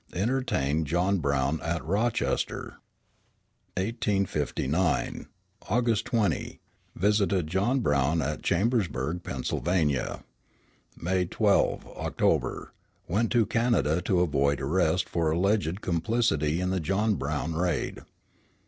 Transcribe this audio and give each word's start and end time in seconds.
Entertained 0.15 0.87
John 0.87 1.19
Brown 1.19 1.61
at 1.61 1.85
Rochester. 1.85 2.77
1859 3.77 5.27
August 5.69 6.05
20. 6.05 6.59
Visited 6.95 7.45
John 7.45 7.81
Brown 7.81 8.19
at 8.19 8.41
Chambersburg, 8.41 9.21
Pennsylvania. 9.21 10.23
May 10.97 11.25
12 11.25 11.85
[October]. 11.85 12.71
Went 13.07 13.31
to 13.33 13.45
Canada 13.45 14.01
to 14.01 14.21
avoid 14.21 14.59
arrest 14.59 15.07
for 15.07 15.29
alleged 15.29 15.81
complicity 15.81 16.59
in 16.59 16.71
the 16.71 16.79
John 16.79 17.13
Brown 17.13 17.53
raid. 17.53 17.99